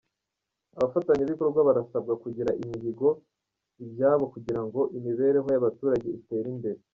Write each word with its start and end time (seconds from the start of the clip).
Abafatanyabikorwa 0.75 1.59
barasabwa 1.67 2.13
kugira 2.23 2.51
imihigo 2.63 3.07
ibyabo 3.83 4.25
kugira 4.33 4.61
ngo 4.65 4.79
imibereho 4.97 5.47
y’abaturage 5.51 6.07
itere 6.19 6.47
imbere. 6.55 6.79